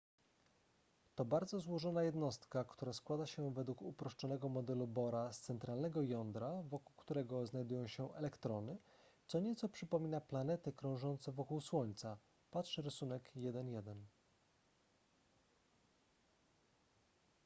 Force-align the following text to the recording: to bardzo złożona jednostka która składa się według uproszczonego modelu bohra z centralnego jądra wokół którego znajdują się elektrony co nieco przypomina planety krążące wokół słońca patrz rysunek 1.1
to 1.15 1.25
bardzo 1.25 1.59
złożona 1.59 2.03
jednostka 2.03 2.63
która 2.63 2.93
składa 2.93 3.25
się 3.27 3.53
według 3.53 3.81
uproszczonego 3.81 4.49
modelu 4.49 4.87
bohra 4.87 5.33
z 5.33 5.41
centralnego 5.41 6.01
jądra 6.01 6.61
wokół 6.61 6.95
którego 6.95 7.45
znajdują 7.45 7.87
się 7.87 8.13
elektrony 8.15 8.77
co 9.27 9.39
nieco 9.39 9.69
przypomina 9.69 10.21
planety 10.21 10.71
krążące 10.73 11.31
wokół 11.31 11.61
słońca 11.61 12.17
patrz 12.51 12.77
rysunek 12.77 13.31
1.1 13.35 13.95